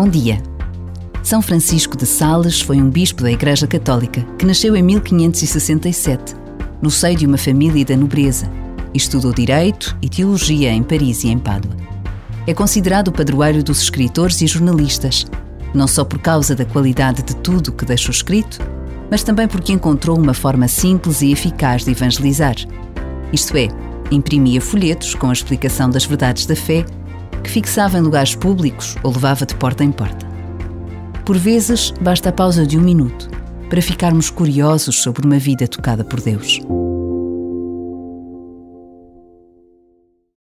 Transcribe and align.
Bom 0.00 0.08
dia. 0.08 0.40
São 1.24 1.42
Francisco 1.42 1.96
de 1.96 2.06
Sales 2.06 2.60
foi 2.60 2.80
um 2.80 2.88
bispo 2.88 3.20
da 3.20 3.32
Igreja 3.32 3.66
Católica 3.66 4.24
que 4.38 4.46
nasceu 4.46 4.76
em 4.76 4.82
1567, 4.84 6.36
no 6.80 6.88
seio 6.88 7.16
de 7.16 7.26
uma 7.26 7.36
família 7.36 7.84
da 7.84 7.96
nobreza, 7.96 8.48
e 8.94 8.96
estudou 8.96 9.32
Direito 9.32 9.98
e 10.00 10.08
Teologia 10.08 10.70
em 10.70 10.84
Paris 10.84 11.24
e 11.24 11.30
em 11.30 11.36
Pádua. 11.36 11.76
É 12.46 12.54
considerado 12.54 13.08
o 13.08 13.12
padroeiro 13.12 13.60
dos 13.60 13.82
escritores 13.82 14.40
e 14.40 14.46
jornalistas, 14.46 15.26
não 15.74 15.88
só 15.88 16.04
por 16.04 16.20
causa 16.20 16.54
da 16.54 16.64
qualidade 16.64 17.24
de 17.24 17.34
tudo 17.34 17.72
que 17.72 17.84
deixou 17.84 18.12
escrito, 18.12 18.60
mas 19.10 19.24
também 19.24 19.48
porque 19.48 19.72
encontrou 19.72 20.16
uma 20.16 20.32
forma 20.32 20.68
simples 20.68 21.22
e 21.22 21.32
eficaz 21.32 21.84
de 21.84 21.90
evangelizar. 21.90 22.54
Isto 23.32 23.56
é, 23.56 23.66
imprimia 24.12 24.60
folhetos 24.60 25.16
com 25.16 25.28
a 25.28 25.32
explicação 25.32 25.90
das 25.90 26.04
verdades 26.04 26.46
da 26.46 26.54
fé, 26.54 26.86
que 27.48 27.54
fixava 27.54 27.96
em 27.96 28.02
lugares 28.02 28.34
públicos 28.34 28.94
ou 29.02 29.10
levava 29.10 29.46
de 29.46 29.54
porta 29.54 29.82
em 29.82 29.90
porta. 29.90 30.26
Por 31.24 31.38
vezes, 31.38 31.94
basta 31.98 32.28
a 32.28 32.32
pausa 32.32 32.66
de 32.66 32.78
um 32.78 32.82
minuto 32.82 33.30
para 33.70 33.80
ficarmos 33.80 34.28
curiosos 34.28 35.00
sobre 35.00 35.26
uma 35.26 35.38
vida 35.38 35.66
tocada 35.66 36.04
por 36.04 36.20
Deus. 36.20 36.60